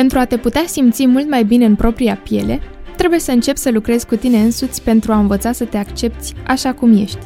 [0.00, 2.60] Pentru a te putea simți mult mai bine în propria piele,
[2.96, 6.72] trebuie să începi să lucrezi cu tine însuți pentru a învăța să te accepti așa
[6.72, 7.18] cum ești.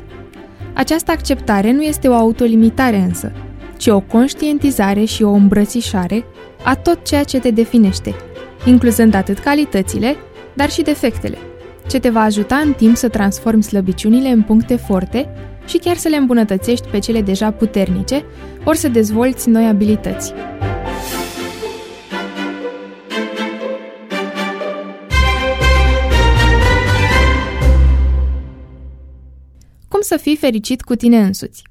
[0.72, 3.33] Această acceptare nu este o autolimitare însă,
[3.76, 6.24] ci o conștientizare și o îmbrățișare
[6.65, 8.15] a tot ceea ce te definește,
[8.65, 10.17] incluzând atât calitățile,
[10.54, 11.38] dar și defectele,
[11.88, 15.29] ce te va ajuta în timp să transformi slăbiciunile în puncte forte
[15.67, 18.25] și chiar să le îmbunătățești pe cele deja puternice,
[18.65, 20.33] ori să dezvolți noi abilități.
[30.05, 31.63] Să fii fericit cu tine însuți?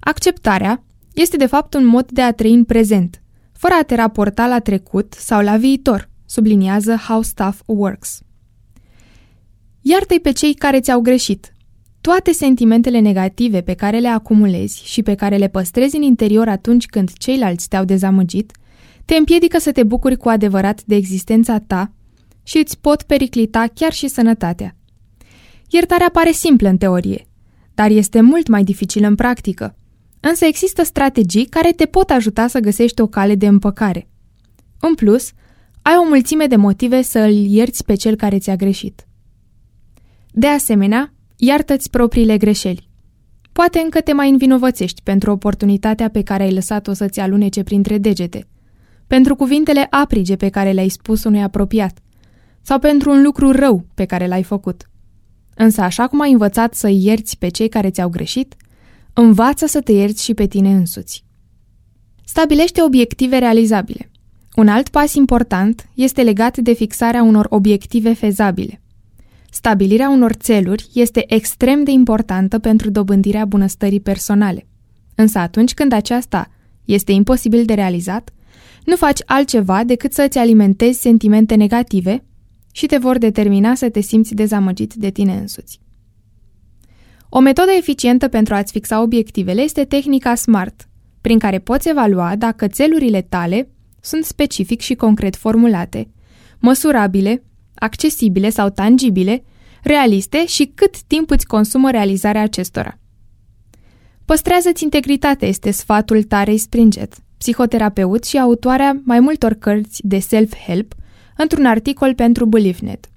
[0.00, 0.84] Acceptarea
[1.14, 3.22] este de fapt un mod de a trăi în prezent,
[3.52, 8.20] fără a te raporta la trecut sau la viitor, subliniază How Stuff Works.
[9.80, 11.52] Iartă-i pe cei care ți-au greșit.
[12.00, 16.86] Toate sentimentele negative pe care le acumulezi și pe care le păstrezi în interior atunci
[16.86, 18.52] când ceilalți te-au dezamăgit,
[19.04, 21.92] te împiedică să te bucuri cu adevărat de existența ta
[22.42, 24.76] și îți pot periclita chiar și sănătatea.
[25.68, 27.26] Iertarea pare simplă în teorie,
[27.76, 29.76] dar este mult mai dificilă în practică.
[30.20, 34.08] Însă există strategii care te pot ajuta să găsești o cale de împăcare.
[34.80, 35.32] În plus,
[35.82, 39.06] ai o mulțime de motive să îl ierți pe cel care ți-a greșit.
[40.32, 42.88] De asemenea, iartă-ți propriile greșeli.
[43.52, 48.46] Poate încă te mai învinovățești pentru oportunitatea pe care ai lăsat-o să-ți alunece printre degete,
[49.06, 51.98] pentru cuvintele aprige pe care le-ai spus unui apropiat,
[52.62, 54.90] sau pentru un lucru rău pe care l-ai făcut.
[55.56, 58.54] Însă așa cum ai învățat să ierți pe cei care ți-au greșit,
[59.12, 61.24] învață să te ierți și pe tine însuți.
[62.24, 64.10] Stabilește obiective realizabile.
[64.54, 68.80] Un alt pas important este legat de fixarea unor obiective fezabile.
[69.50, 74.66] Stabilirea unor țeluri este extrem de importantă pentru dobândirea bunăstării personale.
[75.14, 76.50] Însă atunci când aceasta
[76.84, 78.30] este imposibil de realizat,
[78.84, 82.24] nu faci altceva decât să îți alimentezi sentimente negative
[82.76, 85.80] și te vor determina să te simți dezamăgit de tine însuți.
[87.28, 90.88] O metodă eficientă pentru a-ți fixa obiectivele este tehnica SMART,
[91.20, 93.68] prin care poți evalua dacă țelurile tale
[94.00, 96.10] sunt specific și concret formulate,
[96.58, 97.42] măsurabile,
[97.74, 99.44] accesibile sau tangibile,
[99.82, 102.98] realiste și cât timp îți consumă realizarea acestora.
[104.24, 110.94] Păstrează-ți integritatea este sfatul Tarei Springet, psihoterapeut și autoarea mai multor cărți de self-help,
[111.36, 113.10] într-un articol pentru BeliefNet.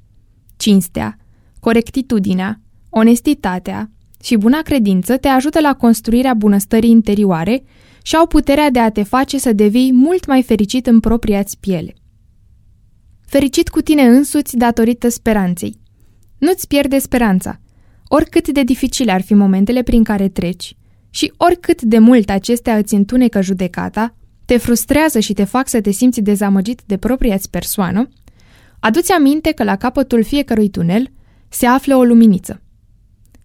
[0.57, 1.17] Cinstea,
[1.59, 2.59] corectitudinea,
[2.89, 3.91] onestitatea
[4.23, 7.63] și buna credință te ajută la construirea bunăstării interioare
[8.01, 11.93] și au puterea de a te face să devii mult mai fericit în propria-ți piele.
[13.25, 15.79] Fericit cu tine însuți datorită speranței.
[16.37, 17.59] Nu-ți pierde speranța,
[18.07, 20.75] oricât de dificile ar fi momentele prin care treci
[21.09, 24.15] și oricât de mult acestea îți întunecă judecata,
[24.49, 28.09] te frustrează și te fac să te simți dezamăgit de propria-ți persoană,
[28.79, 31.11] aduți aminte că la capătul fiecărui tunel
[31.49, 32.61] se află o luminiță.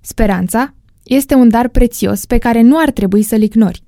[0.00, 3.82] Speranța este un dar prețios pe care nu ar trebui să-l ignori,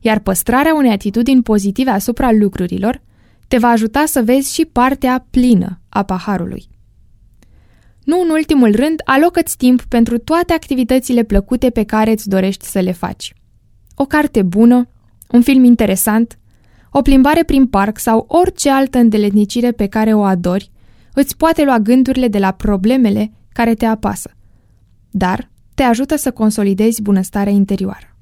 [0.00, 3.02] iar păstrarea unei atitudini pozitive asupra lucrurilor
[3.46, 6.68] te va ajuta să vezi și partea plină a paharului.
[8.04, 12.80] Nu în ultimul rând, alocă-ți timp pentru toate activitățile plăcute pe care îți dorești să
[12.80, 13.34] le faci.
[13.94, 14.88] O carte bună,
[15.30, 16.38] un film interesant,
[16.90, 20.70] o plimbare prin parc sau orice altă îndeletnicire pe care o adori,
[21.12, 24.30] îți poate lua gândurile de la problemele care te apasă.
[25.10, 28.16] Dar te ajută să consolidezi bunăstarea interioară.